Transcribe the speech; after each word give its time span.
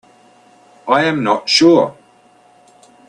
I 0.87 1.03
am 1.03 1.23
not 1.23 1.47
sure. 1.47 1.95